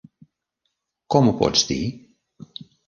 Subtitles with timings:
[1.17, 1.81] Com ho pots dir?